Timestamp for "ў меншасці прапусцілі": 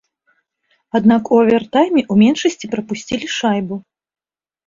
2.11-3.27